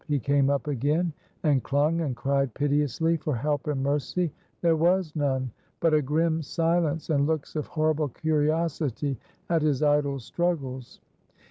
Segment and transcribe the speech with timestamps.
[0.07, 1.13] He came up again
[1.43, 4.33] and clung, and cried piteously for help and mercy.
[4.61, 5.51] There was none!
[5.79, 10.99] but a grim silence and looks of horrible curiosity at his idle struggles.